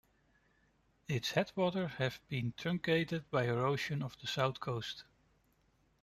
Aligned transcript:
Its 1.07 1.29
headwaters 1.33 1.91
have 1.99 2.19
been 2.27 2.55
truncated 2.57 3.29
by 3.29 3.43
erosion 3.43 4.01
of 4.01 4.19
the 4.19 4.25
south 4.25 4.59
coast. 4.59 5.03